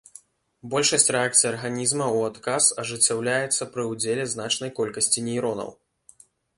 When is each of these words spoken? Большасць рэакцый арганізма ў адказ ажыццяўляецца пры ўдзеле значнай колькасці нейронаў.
Большасць 0.73 1.05
рэакцый 1.15 1.47
арганізма 1.53 2.03
ў 2.17 2.31
адказ 2.31 2.63
ажыццяўляецца 2.87 3.71
пры 3.77 3.89
ўдзеле 3.93 4.29
значнай 4.35 4.77
колькасці 4.83 5.29
нейронаў. 5.31 5.69